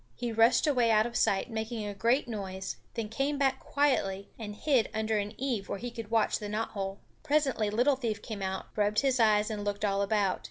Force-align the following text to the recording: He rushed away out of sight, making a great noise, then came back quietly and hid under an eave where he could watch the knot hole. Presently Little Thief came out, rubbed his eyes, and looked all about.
He 0.15 0.31
rushed 0.31 0.65
away 0.65 0.89
out 0.89 1.05
of 1.05 1.15
sight, 1.15 1.51
making 1.51 1.85
a 1.85 1.93
great 1.93 2.27
noise, 2.27 2.77
then 2.95 3.07
came 3.07 3.37
back 3.37 3.59
quietly 3.59 4.31
and 4.39 4.55
hid 4.55 4.89
under 4.95 5.19
an 5.19 5.35
eave 5.39 5.69
where 5.69 5.77
he 5.77 5.91
could 5.91 6.09
watch 6.09 6.39
the 6.39 6.49
knot 6.49 6.69
hole. 6.69 6.97
Presently 7.21 7.69
Little 7.69 7.95
Thief 7.95 8.19
came 8.19 8.41
out, 8.41 8.65
rubbed 8.75 9.01
his 9.01 9.19
eyes, 9.19 9.51
and 9.51 9.63
looked 9.63 9.85
all 9.85 10.01
about. 10.01 10.39